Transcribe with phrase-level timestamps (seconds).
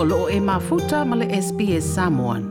[0.00, 2.42] o loo e mafuta ma le SPS Samoan.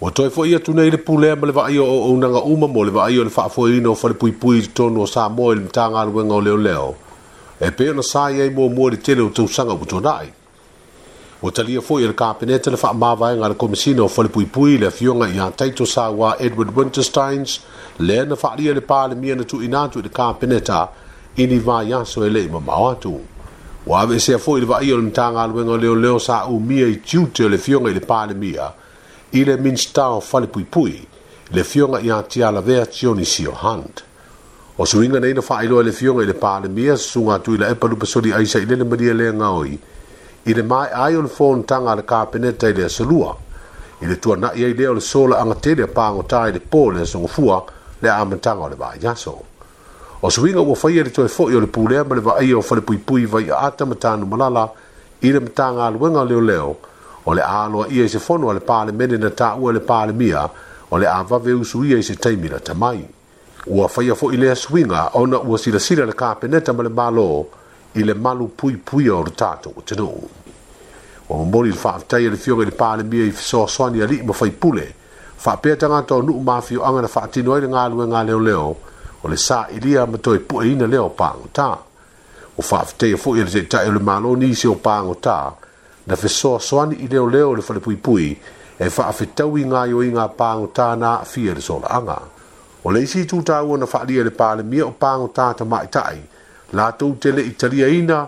[0.00, 2.90] Ua toi fo ia tunei le pulea ma le vaai o unanga uma mo le
[2.90, 6.02] vaai o le faafo ino fa le pui pui tono o Samoa ili mta ngā
[6.10, 6.88] ruenga o leo leo.
[7.60, 10.32] E peo na sa ia i mua mua le tele o tau sanga u tonai.
[11.42, 14.44] Ua talia fo ia le kapeneta le faamawai ngā le komisina o fa le pui
[14.46, 17.58] pui le afionga i taito sa wa Edward Wintersteins
[18.00, 20.82] le na faalia le pā le mia na tu inatu i le kapeneta
[21.36, 23.08] ini vaai aso ele i mamau atu.
[23.18, 23.37] Ua
[23.88, 26.96] ua avesea foʻi i le vaaia o le mataga aluega o leoleo sa umia i
[27.00, 28.66] tiute o le fioga i le palemia
[29.32, 31.00] i le minstao falepuipui
[31.56, 34.02] le fioga iā tialavea tionisio hunt
[34.78, 37.88] o suiga nei na faailoa le fioga i le palemia susuga atu i la epa
[37.88, 39.78] lupasoli aisa i lele malia leagaoi
[40.46, 43.36] i le maeai o le fonotaga a le kapeneta i le asolua
[44.02, 47.08] i le tuanaʻi ai lea o le solaaga tele a pagotā i le pō le
[47.08, 47.62] asogofua
[48.02, 49.34] le a amataga o le vaiaso
[50.22, 52.62] o se uiga ua faia le toe foʻi o le pulea ma le vaaia o
[52.62, 54.66] falepuipui vai a ata matanu malala
[55.22, 56.76] i le matagaluega o leoleo
[57.26, 60.50] o le a aloaʻia i se fono a le palemene na taʻua le palemia
[60.90, 63.06] o le a vave usu ia i se taimi la tamai
[63.66, 67.46] ua faia foʻi lea suiga ona ua silasila le kapeneta ma le malo
[67.94, 70.18] i le malu puipuia o le tatou ua tenuu
[71.30, 74.32] ua momoli i le faafetai a le fioga i le palemia i fesoasoani alii ma
[74.34, 74.92] faipule
[75.38, 78.76] faapea tagata o nuu mafioaga na faatino ai le galuega a leoleo
[79.22, 81.70] o le sa ilia ma toi pu ina e le o pango ta.
[82.58, 85.54] O whaafte e fo ele ta ele malo ni se o pango ta,
[86.06, 88.26] na fe soa soani i leo leo le fale pui pui,
[88.78, 91.88] e whaafi tau i ngā yo i ngā pango ta na fi ele so la
[91.98, 92.18] anga.
[92.84, 95.88] O le isi tūta ua na whaali ele pāle mia o pango ta ta mai
[95.90, 96.20] tai,
[96.78, 98.20] la tau te le italia ina,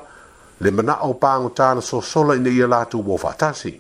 [0.61, 3.75] le mana o pango ta na so sola i ne ia la tau wo whaatasi.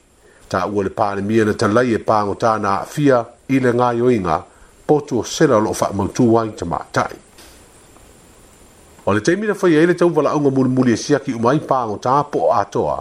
[0.50, 3.92] Ta ua le pāle mia na talai e pango ta na fia i le ngā
[3.98, 4.49] yo i ngā pango
[4.90, 7.14] potu o sela lo fa mo tu wai tama tai
[9.06, 11.84] ole temi da fa yele tau vala unga mul mul e sia ki umai pa
[11.86, 12.96] ngo ta po atoa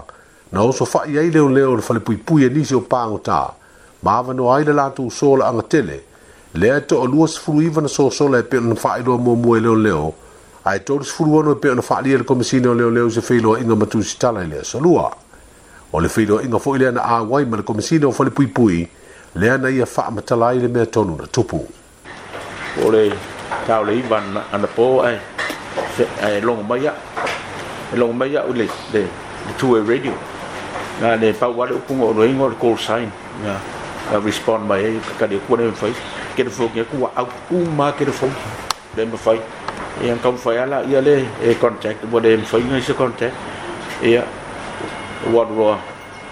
[0.53, 3.17] na oso fa yele le le fa le pui pui e ni so pa ngo
[3.29, 3.39] ta
[4.05, 5.97] ma va no ai le la tu so la anga tele
[6.61, 9.17] le e to o luas fru iva na so so le pe na fa ilo
[9.17, 9.95] mo mo le le
[10.69, 13.21] ai to lus fru no pe na fa le ko mesi no le le se
[13.29, 15.09] fe lo inga matu si tala le so lua
[15.93, 18.23] ole fe lo inga fo ile na a wai ma le ko mesi no fa
[18.29, 18.79] le pui pui
[19.35, 21.61] le ana ia fa matala ile me tonu na tupu.
[22.77, 23.09] o le
[23.67, 24.21] tau le iva
[24.51, 25.17] ana pō ai
[26.21, 26.93] ai longa mai a
[27.93, 29.03] e longa mai a le le
[29.57, 30.11] two-way radio
[31.01, 31.85] na để pau qua được dạ.
[31.87, 33.09] cũng ngồi o le call sign
[33.45, 33.59] na
[34.11, 35.91] na respond mai e kakare kua ne mwhai
[36.35, 38.29] kere fōk e kua au kuma kere fōk
[38.95, 39.35] le mwhai
[40.03, 43.33] e phải kau mwhai ala ia le e contact mo le mwhai ngai se contact
[44.01, 44.21] ia
[45.33, 45.77] what roa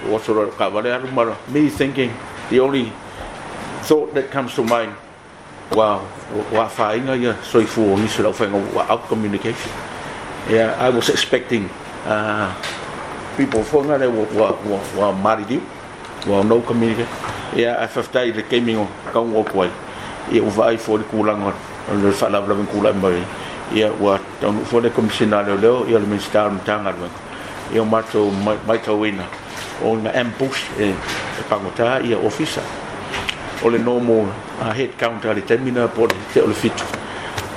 [0.10, 2.10] what roa ka wale arumara me thinking
[2.50, 2.86] the only
[3.90, 4.92] thought that comes to mind
[5.76, 6.00] wa
[6.52, 9.72] wa fa inga ya so ifu ni so fa inga wa out communication
[10.48, 11.68] yeah i was expecting
[12.08, 12.52] uh
[13.36, 15.60] people fo nga le wa wa wa mari di
[16.30, 17.12] wa no communication
[17.56, 18.80] yeah i have tried the coming
[19.12, 19.72] ka ngo ko ai
[20.32, 21.56] e u vai fo le kulang on
[22.00, 23.12] le fa la la ben kulang ba
[23.76, 27.12] ya wa don fo le commissioner le le ya le minister mtanga le
[27.76, 28.32] ya mato
[28.66, 29.28] mato wina
[29.84, 30.96] on the ambush eh,
[31.36, 32.64] e pagota ya officer
[33.68, 34.32] ole no more
[34.62, 36.86] uh, head count ali termina por te o fitu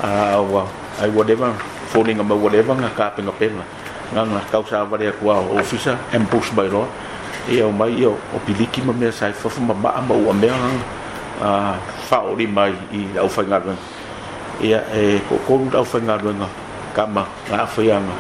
[0.04, 0.62] a uh, wa
[1.00, 1.52] ai whatever
[1.88, 3.64] falling about whatever nga ka pinga pena
[4.12, 6.86] nga nga kausa avare ko a officer and push by law
[7.48, 10.32] e o mai o e o piliki ma me sai fa fa ma ma o
[10.32, 10.56] me a
[11.40, 11.74] ah,
[12.04, 13.78] fa o ri mai i au fa nga ben
[14.60, 16.36] e e ko ko au fa nga ben
[16.92, 18.16] ka ma nga fa ya nga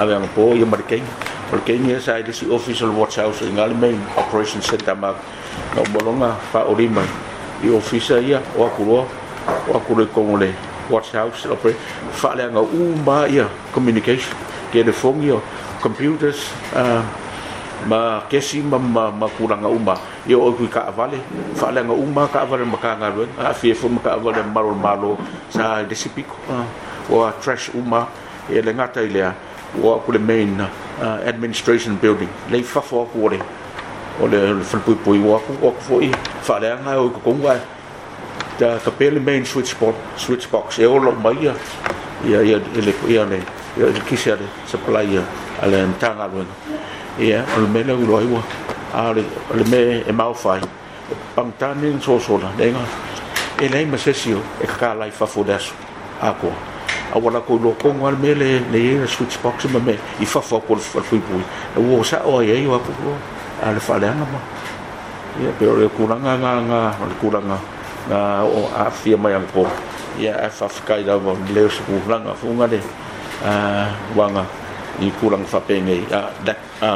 [0.00, 1.04] a ver po i marken
[1.52, 5.12] porque ni e sai de si official watch house in alemain operation center ma
[5.76, 7.21] no bolonga fa o ri mai
[7.62, 9.06] i ofisa ia o akuloa
[9.70, 10.50] o akuloa i kongo le
[10.90, 11.74] watch house o pre
[12.22, 14.34] whale anga umba ia communication
[14.72, 15.38] ke le fongi o
[15.82, 17.02] computers uh,
[17.86, 19.94] ma kesi ma ma, ma kuranga umba
[20.26, 21.22] ia o kui ka avale
[21.54, 24.74] whale anga umba ka avale ma ka anga ruen a fie fuma ka avale maro
[24.74, 25.12] malo
[25.48, 26.66] sa desipiko uh,
[27.14, 28.06] o a trash umba
[28.50, 29.30] ia e le ngata ilea
[29.80, 33.38] o akule main uh, administration building lei fafo akuore
[34.20, 36.10] o le fulpui pui wa ku ok fo i
[36.42, 37.60] fa le nga e o ko ngwa e.
[38.58, 41.52] ta ka pele main switch box switch box e o lo mai ya
[42.28, 43.40] ya ele le ku ya le
[43.78, 45.24] ya le ki sia le supply ya
[45.64, 46.44] ale ntanga lo
[47.18, 48.42] ya o le mele u lo i wa
[48.92, 49.24] a le
[49.56, 50.60] le me e mau fai
[51.34, 52.84] pam tani so so la le nga
[53.60, 55.72] e le ma sesio e ka la i fa fo das
[56.20, 56.52] a ko
[57.12, 60.76] a wala ko lo ko ngwa le switch box ma me i fa fo ko
[60.76, 61.18] fulpui
[61.74, 62.80] pui o sa o ye yo a
[63.62, 64.40] ale ah, fale ana ma
[65.38, 67.58] ya pe ore kula nga nga nga ole kula nga
[68.10, 69.70] na o afia mai anko
[70.18, 72.82] ya afa fkai da von leo su kula nga funga de
[73.46, 73.86] a
[74.18, 74.42] wanga
[74.98, 76.90] i kula nga fapenge ya da a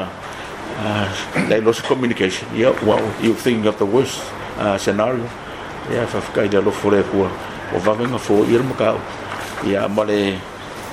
[1.46, 4.18] they lost communication yeah well you think of the worst
[4.58, 5.24] uh, scenario
[5.94, 7.30] ya fa fkai da lo fore ku
[7.70, 8.98] o va venga fo ir maka
[9.62, 10.34] ya male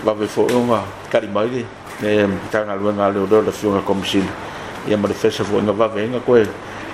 [0.06, 1.66] va ve fo nga karimaide
[2.06, 4.53] ne tanga lo nga lo lo fiona komisina
[4.88, 6.44] ia ma le fesa foʻi ga vaveega koe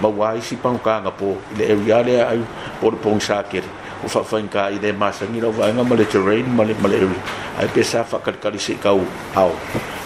[0.01, 2.41] mauā isi pagokaga po i le area lea ai
[2.81, 3.65] po le pogisakele
[4.06, 7.24] ua faafaiga i le masagi lau vaega ma le terrain ma le area
[7.59, 9.01] ae pe sa faakalikali sei kau
[9.36, 9.56] ao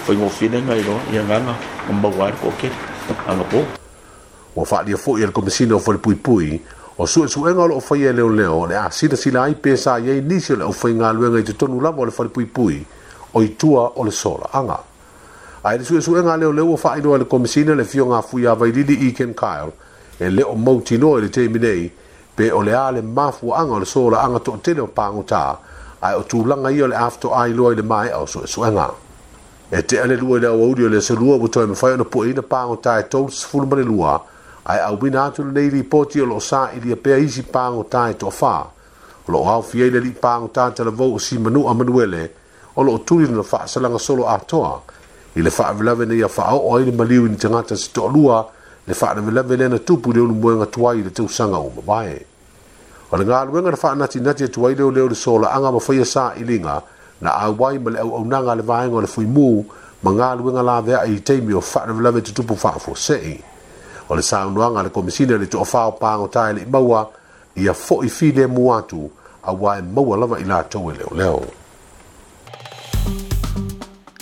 [0.07, 1.55] faigofilega iloa ia gaga
[1.89, 3.65] ma mauā le koʻokele aga po
[4.55, 6.61] ua faaalia foʻi e le komisina o falepuipui
[6.97, 10.21] o suʻesuʻega o loo faia e leoleo o le a silasila ai pe sa iai
[10.21, 12.79] nisi o le ʻaufaigaluega i totonu lava o le falepuipui
[13.33, 14.79] o itua o le solaaga
[15.65, 18.71] ai le suesue nga leo leo fa ino le komisina le fio nga fuia vai
[18.75, 19.71] lili i ken kail
[20.19, 21.87] e, e le o mauti noa le teimi nei
[22.35, 25.23] pe o le a le mafu anga o le sola anga to tene o pango
[25.23, 25.57] ta
[26.01, 28.91] ai o tūlanga i o le afto ai loa i le mai au suesue nga
[29.71, 31.93] e te ale lua i le au audi o le se lua buto e mfai
[31.95, 34.21] ono pua ina pango ta e tau sifulmane lua
[34.65, 37.85] ai au bina atu le nei ripoti o lo sa i lia pea isi pango
[37.87, 38.67] ta e toa faa
[39.27, 41.73] o lo au fiei le li pango ta te le vau o si manu a
[41.73, 42.31] manuele
[42.75, 44.81] o lo tūri na faa salanga solo a toa
[45.35, 48.45] i le faavelave na ia faaoo ai le maliu i ni tagata se toʻalua
[48.87, 52.25] le faalavelave lea na tupu le olumoega tuai i le tausaga uma vae
[53.11, 56.81] o le galuega le faanatinati atu e ai leoleo le solaaga ma faia sa'iliga
[57.21, 59.63] na auai ma le auaunaga a le vaega o le fuimū
[60.03, 63.33] ma galuega laveaʻi i taimi o faalavelave tutupu faafuaseʻi
[64.09, 67.09] o le saunoaga a le komisina le toʻafā o pagotā e leʻi maua
[67.57, 69.09] ia foʻi filemu atu
[69.45, 71.62] auā e maua lava i latou e leoleo leo.